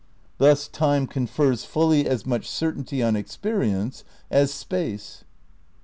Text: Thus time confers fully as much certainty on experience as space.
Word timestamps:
Thus 0.39 0.67
time 0.67 1.05
confers 1.05 1.63
fully 1.63 2.07
as 2.07 2.25
much 2.25 2.49
certainty 2.49 3.03
on 3.03 3.15
experience 3.15 4.03
as 4.31 4.51
space. 4.51 5.25